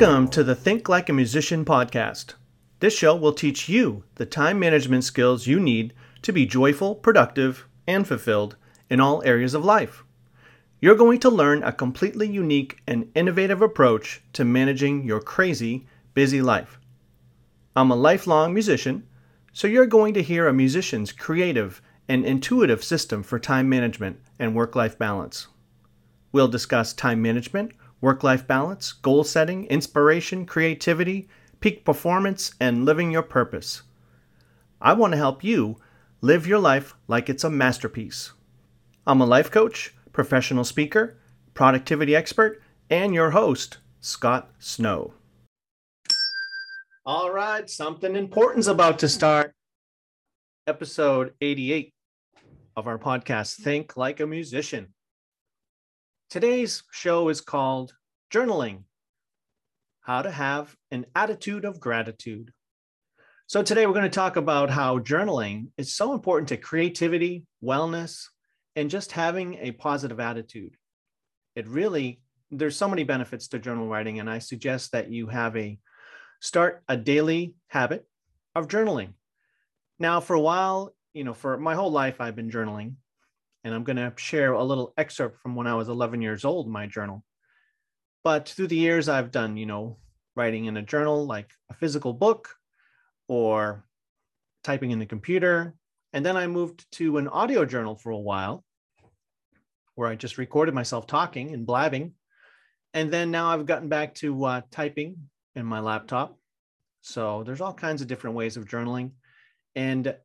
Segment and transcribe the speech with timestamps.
[0.00, 2.34] Welcome to the Think Like a Musician podcast.
[2.78, 5.92] This show will teach you the time management skills you need
[6.22, 8.54] to be joyful, productive, and fulfilled
[8.88, 10.04] in all areas of life.
[10.80, 16.40] You're going to learn a completely unique and innovative approach to managing your crazy, busy
[16.40, 16.78] life.
[17.74, 19.04] I'm a lifelong musician,
[19.52, 24.54] so you're going to hear a musician's creative and intuitive system for time management and
[24.54, 25.48] work life balance.
[26.30, 31.28] We'll discuss time management, work life balance, goal setting, inspiration, creativity,
[31.60, 33.82] peak performance, and living your purpose.
[34.80, 35.76] I want to help you
[36.20, 38.32] live your life like it's a masterpiece.
[39.06, 41.18] I'm a life coach, professional speaker,
[41.54, 45.14] productivity expert, and your host, Scott Snow.
[47.04, 49.52] All right, something important's about to start.
[50.66, 51.90] Episode 88
[52.76, 54.92] of our podcast, Think Like a Musician.
[56.30, 57.94] Today's show is called
[58.30, 58.82] Journaling
[60.02, 62.52] How to Have an Attitude of Gratitude.
[63.46, 68.26] So, today we're going to talk about how journaling is so important to creativity, wellness,
[68.76, 70.76] and just having a positive attitude.
[71.56, 75.56] It really, there's so many benefits to journal writing, and I suggest that you have
[75.56, 75.78] a
[76.42, 78.06] start a daily habit
[78.54, 79.14] of journaling.
[79.98, 82.96] Now, for a while, you know, for my whole life, I've been journaling
[83.68, 86.70] and I'm going to share a little excerpt from when I was 11 years old,
[86.70, 87.22] my journal.
[88.24, 89.98] But through the years, I've done, you know,
[90.34, 92.48] writing in a journal like a physical book
[93.28, 93.84] or
[94.64, 95.74] typing in the computer.
[96.14, 98.64] And then I moved to an audio journal for a while
[99.96, 102.14] where I just recorded myself talking and blabbing.
[102.94, 106.38] And then now I've gotten back to uh, typing in my laptop.
[107.02, 109.10] So there's all kinds of different ways of journaling.
[109.76, 110.16] And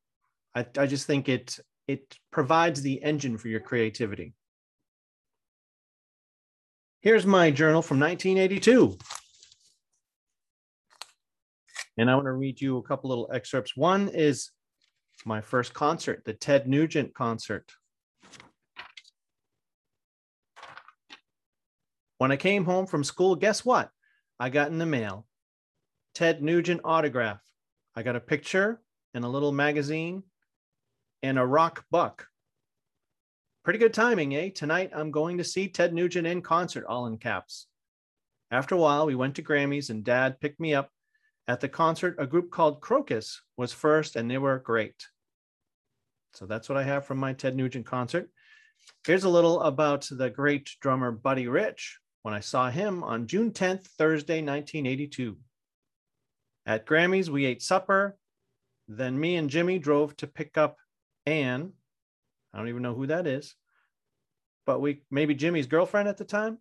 [0.55, 4.33] I, I just think it it provides the engine for your creativity.
[7.01, 8.97] Here's my journal from 1982.
[11.97, 13.75] And I want to read you a couple little excerpts.
[13.75, 14.51] One is
[15.25, 17.71] my first concert, the Ted Nugent concert.
[22.17, 23.89] When I came home from school, guess what?
[24.39, 25.27] I got in the mail
[26.15, 27.41] Ted Nugent autograph.
[27.95, 28.81] I got a picture
[29.13, 30.23] in a little magazine
[31.23, 32.27] and a rock buck.
[33.63, 34.49] Pretty good timing, eh?
[34.49, 37.67] Tonight I'm going to see Ted Nugent in concert, all in caps.
[38.51, 40.89] After a while, we went to Grammys and dad picked me up.
[41.47, 45.07] At the concert, a group called Krokus was first and they were great.
[46.33, 48.29] So that's what I have from my Ted Nugent concert.
[49.05, 53.51] Here's a little about the great drummer Buddy Rich when I saw him on June
[53.51, 55.37] 10th, Thursday, 1982.
[56.65, 58.17] At Grammys, we ate supper.
[58.89, 60.77] Then me and Jimmy drove to pick up
[61.25, 61.73] Anne.
[62.53, 63.55] I don't even know who that is,
[64.65, 66.59] but we maybe Jimmy's girlfriend at the time.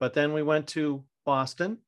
[0.00, 1.78] But then we went to Boston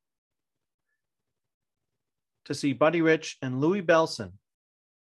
[2.45, 4.33] to see Buddy Rich and Louie Bellson.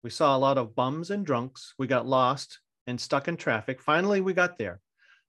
[0.02, 1.74] We saw a lot of bums and drunks.
[1.78, 3.80] We got lost and stuck in traffic.
[3.80, 4.80] Finally, we got there.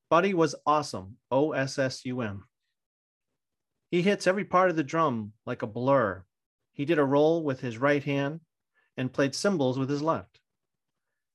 [0.10, 1.18] Buddy was awesome.
[1.32, 2.46] O S S U M.
[3.92, 6.24] He hits every part of the drum like a blur.
[6.74, 8.40] He did a roll with his right hand
[8.98, 10.40] and played cymbals with his left.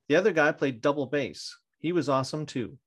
[0.09, 1.57] The other guy played double bass.
[1.79, 2.79] He was awesome too.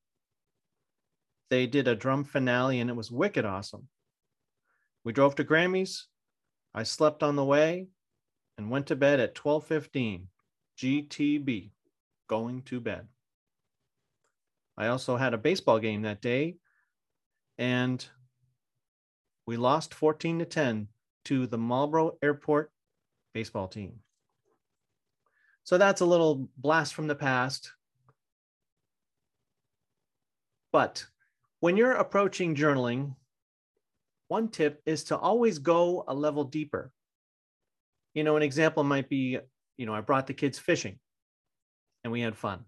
[1.50, 3.88] They did a drum finale and it was wicked awesome.
[5.04, 6.04] We drove to Grammys.
[6.74, 7.88] I slept on the way
[8.58, 10.28] and went to bed at 12:15
[10.78, 11.72] GTB,
[12.28, 13.08] going to bed.
[14.78, 16.58] I also had a baseball game that day
[17.58, 18.06] and
[19.46, 20.88] we lost 14 to 10
[21.26, 22.72] to the Marlboro Airport
[23.34, 24.02] baseball team.
[25.66, 27.72] So that's a little blast from the past.
[30.72, 31.06] But
[31.60, 33.16] when you're approaching journaling,
[34.28, 36.92] one tip is to always go a level deeper.
[38.14, 39.40] You know, an example might be,
[39.78, 41.00] you know, I brought the kids fishing
[42.04, 42.66] and we had fun.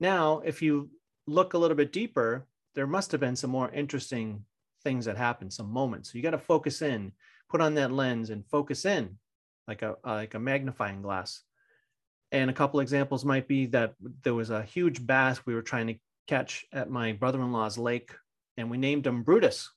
[0.00, 0.90] Now, if you
[1.28, 4.44] look a little bit deeper, there must have been some more interesting
[4.82, 6.10] things that happened, some moments.
[6.10, 7.12] So you got to focus in,
[7.48, 9.18] put on that lens and focus in
[9.68, 11.42] like a like a magnifying glass.
[12.32, 15.86] And a couple examples might be that there was a huge bass we were trying
[15.86, 15.94] to
[16.26, 18.12] catch at my brother-in-law's lake,
[18.56, 19.70] and we named him Brutus.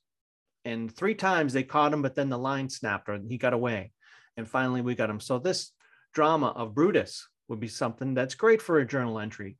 [0.64, 3.92] And three times they caught him, but then the line snapped or he got away.
[4.36, 5.20] And finally we got him.
[5.20, 5.72] So this
[6.12, 9.56] drama of Brutus would be something that's great for a journal entry.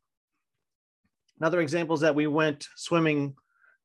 [1.39, 3.35] Another example is that we went swimming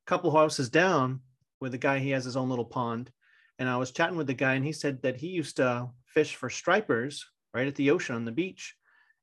[0.05, 1.21] a couple houses down
[1.61, 3.11] with a guy, he has his own little pond.
[3.59, 6.35] And I was chatting with the guy, and he said that he used to fish
[6.35, 8.75] for stripers right at the ocean on the beach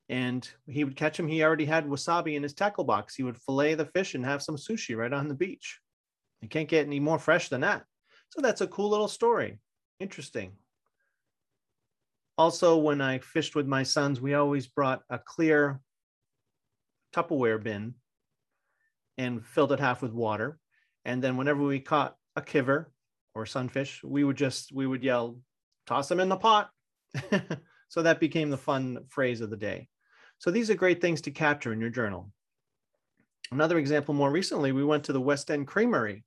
[0.09, 1.29] and he would catch him.
[1.29, 3.15] He already had wasabi in his tackle box.
[3.15, 5.81] He would fillet the fish and have some sushi right on the beach.
[6.41, 7.85] You can't get any more fresh than that.
[8.31, 9.59] So that's a cool little story.
[10.01, 10.53] Interesting.
[12.37, 15.81] Also, when I fished with my sons, we always brought a clear
[17.15, 17.95] Tupperware bin
[19.19, 20.59] and filled it half with water.
[21.05, 22.91] And then whenever we caught a kiver
[23.35, 25.39] or sunfish, we would just we would yell,
[25.87, 26.71] "Toss them in the pot."
[27.89, 29.89] so that became the fun phrase of the day.
[30.43, 32.29] So these are great things to capture in your journal.
[33.53, 36.25] Another example more recently, we went to the West End Creamery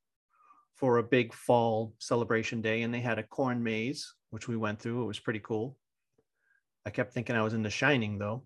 [0.76, 4.80] for a big fall celebration day, and they had a corn maze, which we went
[4.80, 5.04] through.
[5.04, 5.76] It was pretty cool.
[6.86, 8.46] I kept thinking I was in The Shining, though.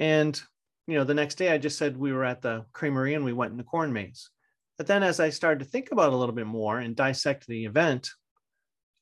[0.00, 0.42] And,
[0.88, 3.32] you know, the next day I just said we were at the creamery and we
[3.32, 4.30] went in the corn maze.
[4.78, 7.46] But then as I started to think about it a little bit more and dissect
[7.46, 8.10] the event,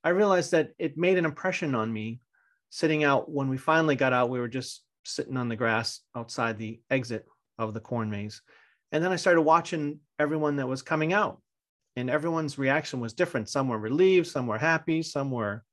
[0.05, 2.20] I realized that it made an impression on me
[2.69, 4.28] sitting out when we finally got out.
[4.28, 7.27] We were just sitting on the grass outside the exit
[7.59, 8.43] of the corn maze.
[8.93, 11.41] And then I started watching everyone that was coming out,
[11.97, 13.49] and everyone's reaction was different.
[13.49, 15.65] Some were relieved, some were happy, some were,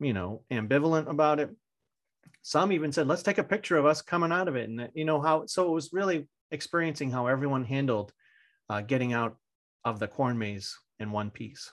[0.00, 1.50] you know, ambivalent about it.
[2.42, 4.68] Some even said, let's take a picture of us coming out of it.
[4.68, 8.12] And, you know, how, so it was really experiencing how everyone handled
[8.68, 9.36] uh, getting out
[9.84, 11.72] of the corn maze in one piece.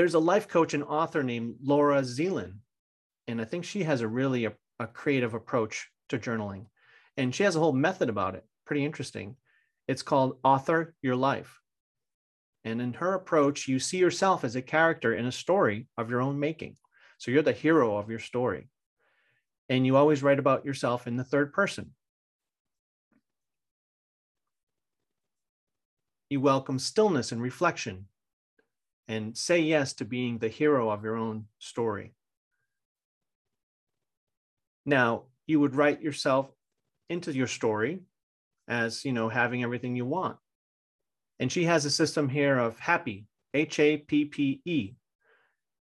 [0.00, 2.54] There's a life coach and author named Laura Zelin,
[3.28, 6.64] and I think she has a really a, a creative approach to journaling.
[7.18, 9.36] And she has a whole method about it, pretty interesting.
[9.86, 11.60] It's called Author Your Life.
[12.64, 16.22] And in her approach, you see yourself as a character in a story of your
[16.22, 16.78] own making.
[17.18, 18.70] So you're the hero of your story.
[19.68, 21.90] And you always write about yourself in the third person.
[26.30, 28.06] You welcome stillness and reflection
[29.10, 32.14] and say yes to being the hero of your own story.
[34.86, 36.48] Now, you would write yourself
[37.08, 38.02] into your story
[38.68, 40.36] as, you know, having everything you want.
[41.40, 44.94] And she has a system here of happy, H A P P E.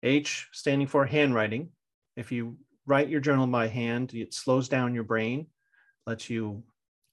[0.03, 1.71] H standing for handwriting.
[2.15, 5.47] If you write your journal by hand, it slows down your brain,
[6.05, 6.63] lets you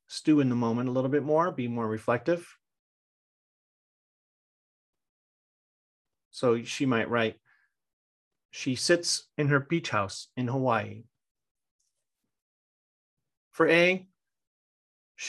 [0.06, 2.46] stew in the moment a little bit more, be more reflective.
[6.34, 7.36] So she might write,
[8.50, 11.04] she sits in her beach house in Hawaii
[13.54, 14.04] for A,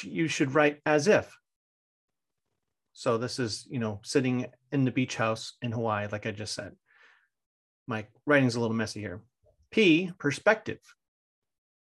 [0.01, 1.37] you should write as if.
[2.93, 6.55] So this is, you know, sitting in the beach house in Hawaii, like I just
[6.55, 6.71] said.
[7.85, 9.21] My writing's a little messy here.
[9.69, 10.79] P, perspective.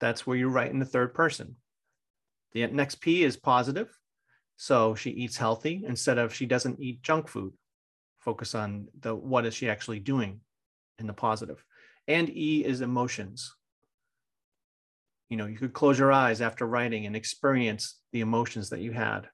[0.01, 1.55] That's where you write in the third person.
[2.51, 3.87] The next P is positive.
[4.57, 7.53] So she eats healthy instead of she doesn't eat junk food.
[8.23, 10.39] Focus on the what is she actually doing
[10.97, 11.63] in the positive.
[12.07, 13.53] And E is emotions.
[15.29, 18.91] You know you could close your eyes after writing and experience the emotions that you
[18.91, 19.27] had.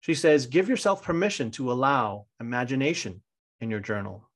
[0.00, 3.22] She says give yourself permission to allow imagination
[3.60, 4.28] in your journal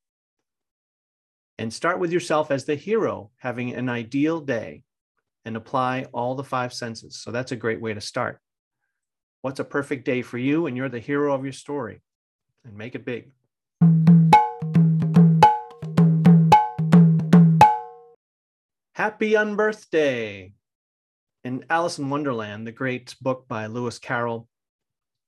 [1.58, 4.84] and start with yourself as the hero having an ideal day
[5.44, 7.16] and apply all the five senses.
[7.16, 8.40] So that's a great way to start
[9.42, 12.00] what's a perfect day for you and you're the hero of your story
[12.64, 13.30] and make it big
[18.98, 20.52] Happy Unbirthday.
[21.44, 24.48] In Alice in Wonderland, the great book by Lewis Carroll,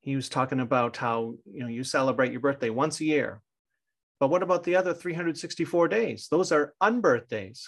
[0.01, 3.41] he was talking about how you know you celebrate your birthday once a year.
[4.19, 6.27] But what about the other 364 days?
[6.29, 7.63] Those are unbirthdays.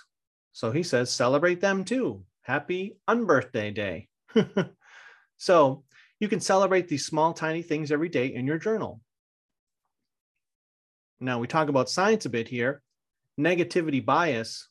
[0.51, 2.25] So he says celebrate them too.
[2.41, 4.09] Happy unbirthday day.
[5.37, 5.85] so
[6.23, 9.01] you can celebrate these small, tiny things every day in your journal.
[11.19, 12.81] Now we talk about science a bit here.
[13.41, 14.69] Negativity bias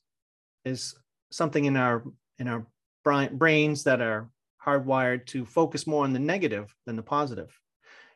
[0.64, 0.96] is
[1.30, 2.06] something in our
[2.40, 2.66] in our
[3.04, 4.30] brains that are
[4.66, 7.60] hardwired to focus more on the negative than the positive.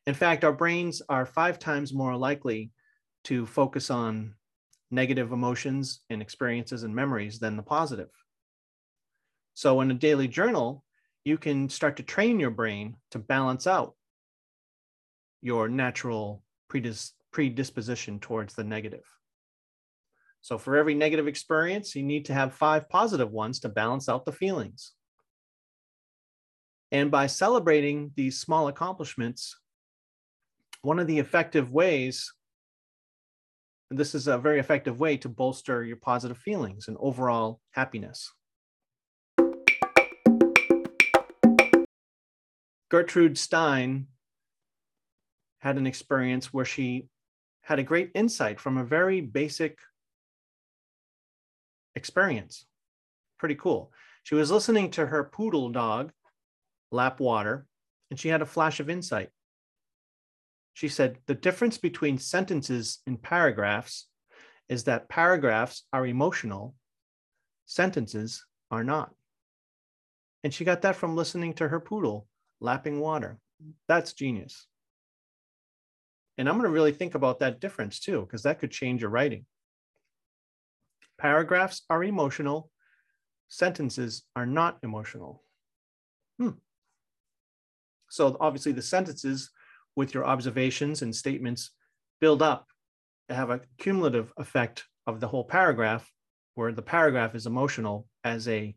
[0.07, 2.71] In fact, our brains are five times more likely
[3.25, 4.33] to focus on
[4.91, 8.11] negative emotions and experiences and memories than the positive.
[9.55, 10.84] So, in a daily journal,
[11.25, 13.95] you can start to train your brain to balance out
[15.41, 19.03] your natural predis- predisposition towards the negative.
[20.41, 24.25] So for every negative experience, you need to have five positive ones to balance out
[24.25, 24.93] the feelings.
[26.91, 29.57] And by celebrating these small accomplishments,
[30.83, 32.31] one of the effective ways,
[33.89, 38.31] this is a very effective way to bolster your positive feelings and overall happiness.
[42.89, 44.07] Gertrude Stein
[45.59, 47.07] had an experience where she
[47.61, 49.79] had a great insight from a very basic
[51.95, 52.65] experience.
[53.39, 53.91] Pretty cool.
[54.23, 56.11] She was listening to her poodle dog
[56.91, 57.65] lap water,
[58.09, 59.29] and she had a flash of insight.
[60.73, 64.07] She said, The difference between sentences and paragraphs
[64.69, 66.75] is that paragraphs are emotional,
[67.65, 69.11] sentences are not.
[70.43, 72.27] And she got that from listening to her poodle
[72.59, 73.39] lapping water.
[73.87, 74.67] That's genius.
[76.37, 79.09] And I'm going to really think about that difference too, because that could change your
[79.09, 79.45] writing.
[81.17, 82.69] Paragraphs are emotional,
[83.47, 85.43] sentences are not emotional.
[86.37, 86.57] Hmm.
[88.09, 89.49] So obviously the sentences
[89.95, 91.71] with your observations and statements
[92.19, 92.67] build up
[93.29, 96.11] have a cumulative effect of the whole paragraph,
[96.55, 98.75] where the paragraph is emotional as a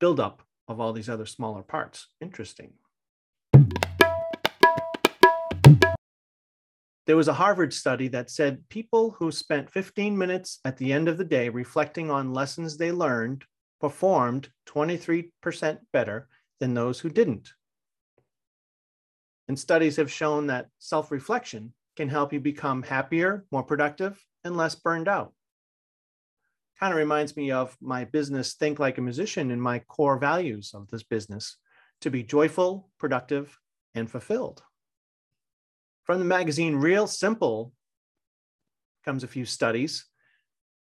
[0.00, 2.08] buildup of all these other smaller parts.
[2.20, 2.72] Interesting.
[7.10, 11.08] There was a Harvard study that said people who spent 15 minutes at the end
[11.08, 13.44] of the day reflecting on lessons they learned
[13.80, 16.28] performed 23% better
[16.60, 17.52] than those who didn't.
[19.48, 24.56] And studies have shown that self reflection can help you become happier, more productive, and
[24.56, 25.32] less burned out.
[26.78, 30.70] Kind of reminds me of my business, Think Like a Musician, and my core values
[30.74, 31.56] of this business
[32.02, 33.58] to be joyful, productive,
[33.96, 34.62] and fulfilled.
[36.10, 37.72] From the magazine Real Simple
[39.04, 40.06] comes a few studies.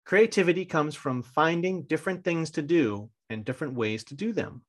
[0.05, 4.63] Creativity comes from finding different things to do and different ways to do them.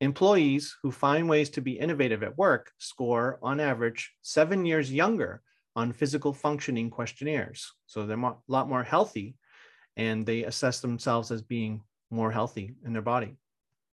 [0.00, 5.42] Employees who find ways to be innovative at work score, on average, seven years younger
[5.76, 7.72] on physical functioning questionnaires.
[7.86, 9.36] So they're a lot more healthy
[9.96, 13.36] and they assess themselves as being more healthy in their body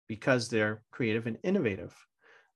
[0.08, 1.94] because they're creative and innovative.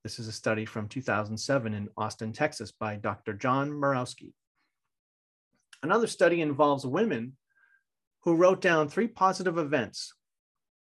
[0.04, 3.32] This is a study from 2007 in Austin, Texas by Dr.
[3.32, 4.32] John Murawski.
[5.82, 7.36] Another study involves women
[8.22, 10.14] who wrote down three positive events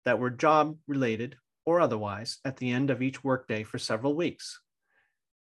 [0.04, 4.60] that were job related or otherwise at the end of each workday for several weeks.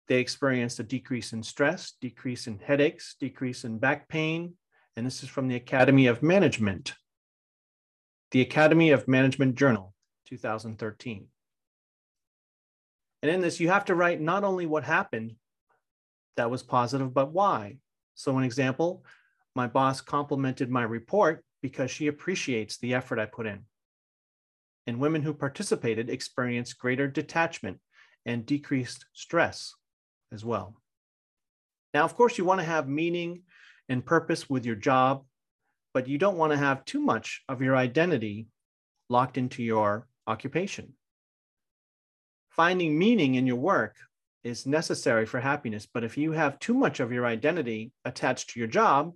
[0.09, 4.55] They experienced a decrease in stress, decrease in headaches, decrease in back pain,
[4.97, 6.95] and this is from the Academy of Management.
[8.33, 9.95] The Academy of Management Journal,
[10.27, 11.29] 2013.
[13.25, 15.37] And in this, you have to write not only what happened
[16.37, 17.79] that was positive, but why.
[18.15, 19.03] So, an example
[19.55, 23.61] my boss complimented my report because she appreciates the effort I put in
[24.87, 27.79] and women who participated experienced greater detachment
[28.27, 29.73] and decreased stress
[30.31, 30.77] as well.
[31.95, 33.45] Now, of course, you want to have meaning
[33.89, 35.25] and purpose with your job,
[35.95, 38.49] but you don't want to have too much of your identity
[39.09, 40.93] locked into your occupation.
[42.57, 43.97] Finding meaning in your work
[44.45, 48.61] is necessary for happiness, but if you have too much of your identity attached to
[48.61, 49.13] your job,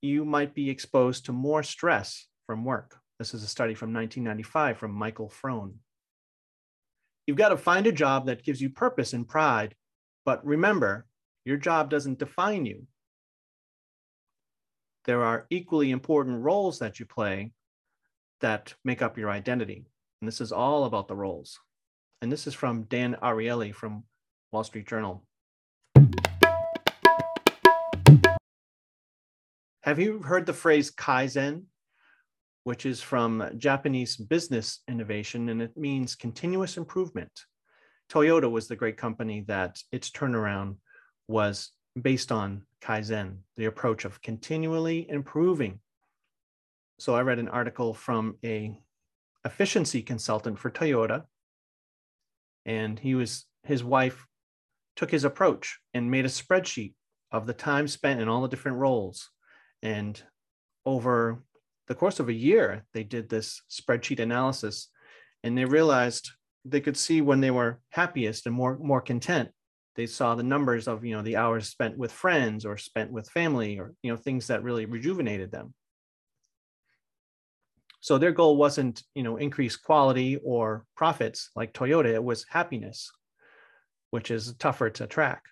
[0.00, 2.96] you might be exposed to more stress from work.
[3.20, 5.74] This is a study from 1995 from Michael Frone.
[7.26, 9.76] You've got to find a job that gives you purpose and pride,
[10.24, 11.06] but remember,
[11.44, 12.88] your job doesn't define you.
[15.04, 17.52] There are equally important roles that you play
[18.40, 19.86] that make up your identity.
[20.20, 21.60] And this is all about the roles.
[22.22, 24.04] And this is from Dan Ariely from
[24.52, 25.22] Wall Street Journal.
[29.82, 31.64] Have you heard the phrase Kaizen?
[32.64, 37.32] which is from Japanese business innovation, and it means continuous improvement.
[38.10, 40.76] Toyota was the great company that its turnaround
[41.28, 45.80] was based on Kaizen, the approach of continually improving.
[46.98, 48.78] So I read an article from a
[49.44, 51.24] efficiency consultant for Toyota,
[52.64, 54.26] and he was his wife
[54.96, 56.94] took his approach and made a spreadsheet
[57.30, 59.30] of the time spent in all the different roles.
[59.82, 60.20] And
[60.84, 61.42] over
[61.88, 64.88] the course of a year, they did this spreadsheet analysis
[65.42, 66.30] and they realized
[66.64, 69.50] they could see when they were happiest and more, more content.
[69.96, 73.28] They saw the numbers of, you know, the hours spent with friends or spent with
[73.28, 75.74] family or, you know, things that really rejuvenated them.
[78.02, 83.12] So their goal wasn't, you know, increase quality or profits like Toyota, it was happiness,
[84.10, 85.44] which is tougher to track.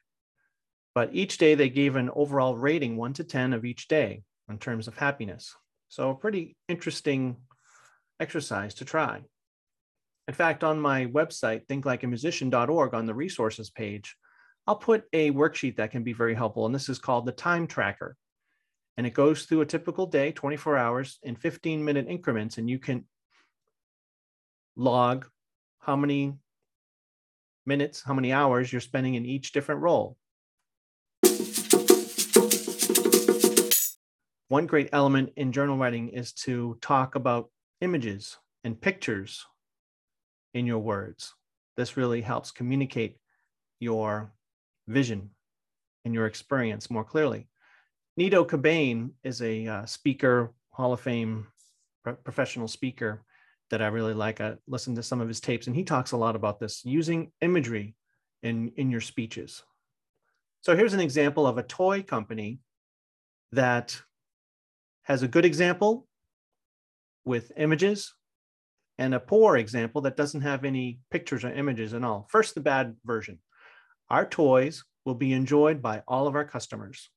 [0.93, 4.59] But each day they gave an overall rating one to 10 of each day in
[4.59, 5.55] terms of happiness.
[5.91, 7.37] So a pretty interesting
[8.19, 9.23] exercise to try.
[10.27, 14.17] In fact, on my website, thinklikeamusician.org, on the resources page,
[14.67, 16.67] I'll put a worksheet that can be very helpful.
[16.67, 18.17] And this is called the time tracker.
[19.01, 22.59] And it goes through a typical day, 24 hours in 15 minute increments.
[22.59, 23.07] And you can
[24.77, 25.27] log
[25.79, 26.35] how many
[27.65, 30.19] minutes, how many hours you're spending in each different role.
[34.49, 37.49] One great element in journal writing is to talk about
[37.81, 39.47] images and pictures
[40.53, 41.33] in your words.
[41.75, 43.17] this really helps communicate
[43.79, 44.35] your
[44.89, 45.31] vision
[46.05, 47.50] and your experience more clearly.
[48.17, 51.47] Nido Qubein is a uh, speaker, Hall of Fame
[52.03, 53.23] pro- professional speaker
[53.71, 54.41] that I really like.
[54.41, 57.33] I listened to some of his tapes, and he talks a lot about this using
[57.41, 57.95] imagery
[58.43, 59.63] in, in your speeches.
[60.61, 62.59] So here's an example of a toy company
[63.53, 64.01] that
[65.03, 66.07] has a good example
[67.25, 68.15] with images
[68.99, 72.27] and a poor example that doesn't have any pictures or images at all.
[72.29, 73.39] First, the bad version.
[74.11, 77.09] Our toys will be enjoyed by all of our customers.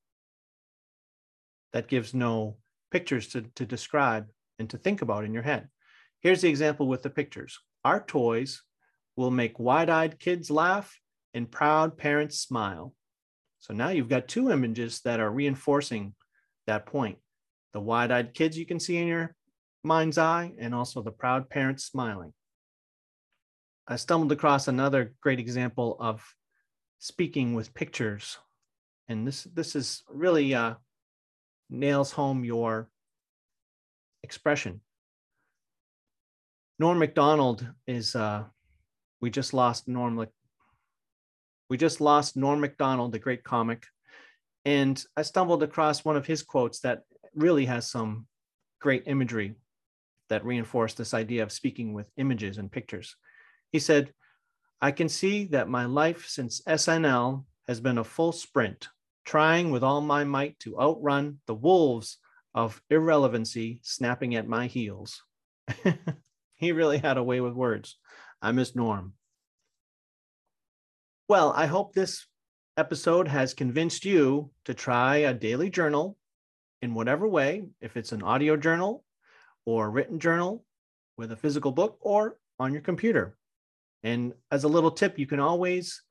[1.74, 2.58] That gives no
[2.92, 4.27] pictures to, to describe
[4.60, 5.70] and to think about in your head.
[6.22, 7.60] Here's the example with the pictures.
[7.84, 8.62] Our toys
[9.15, 10.98] will make wide eyed kids laugh
[11.34, 12.94] and proud parents smile.
[13.60, 16.13] So now you've got two images that are reinforcing
[16.68, 17.18] that point.
[17.74, 19.36] The wide eyed kids you can see in your
[19.84, 22.34] mind's eye, and also the proud parents smiling.
[23.88, 26.24] I stumbled across another great example of
[27.00, 28.38] speaking with pictures.
[29.10, 30.75] And this, this is really uh,
[31.70, 32.89] nails home your
[34.24, 34.82] expression.
[36.79, 38.43] Norm Macdonald is, uh,
[39.22, 40.25] we just lost Norm,
[41.70, 43.86] we just lost Norm Macdonald, the great comic.
[44.65, 47.03] And I stumbled across one of his quotes that
[47.36, 48.27] really has some
[48.79, 49.55] great imagery
[50.29, 53.15] that reinforced this idea of speaking with images and pictures.
[53.72, 54.13] He said,
[54.82, 58.89] I can see that my life since SNL has been a full sprint,
[59.25, 62.18] trying with all my might to outrun the wolves
[62.53, 65.24] of irrelevancy snapping at my heels.
[66.56, 67.98] he really had a way with words.
[68.42, 69.13] I miss Norm.
[71.30, 72.27] Well, I hope this
[72.77, 76.18] episode has convinced you to try a daily journal
[76.82, 79.03] in whatever way, if it's an audio journal
[79.65, 80.65] or written journal
[81.18, 83.38] with a physical book or on your computer.
[84.04, 86.02] And as a little tip, you can always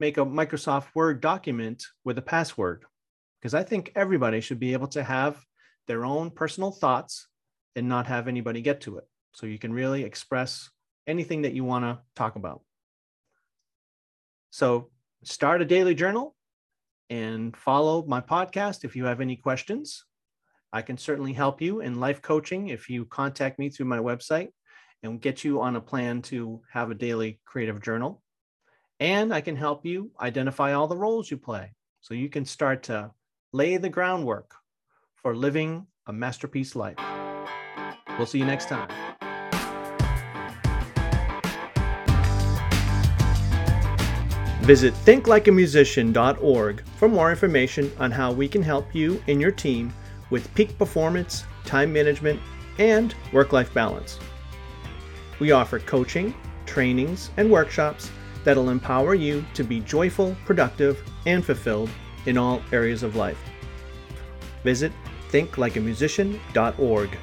[0.00, 2.84] make a Microsoft Word document with a password
[3.40, 5.44] because I think everybody should be able to have
[5.86, 7.28] their own personal thoughts
[7.76, 9.04] and not have anybody get to it.
[9.32, 10.70] So you can really express
[11.06, 12.62] anything that you want to talk about.
[14.50, 14.90] So
[15.24, 16.34] start a daily journal
[17.10, 20.04] and follow my podcast if you have any questions.
[20.72, 24.48] I can certainly help you in life coaching if you contact me through my website
[25.02, 28.22] and get you on a plan to have a daily creative journal.
[29.00, 32.82] And I can help you identify all the roles you play so you can start
[32.84, 33.12] to
[33.52, 34.54] lay the groundwork
[35.14, 36.96] for living a masterpiece life.
[38.16, 38.88] We'll see you next time.
[44.62, 49.92] Visit thinklikeamusician.org for more information on how we can help you and your team
[50.30, 52.40] with peak performance, time management,
[52.78, 54.18] and work life balance.
[55.38, 56.34] We offer coaching,
[56.66, 58.10] trainings, and workshops
[58.48, 61.90] that'll empower you to be joyful, productive, and fulfilled
[62.24, 63.38] in all areas of life.
[64.64, 64.90] Visit
[65.30, 67.18] thinklikeamusician.org.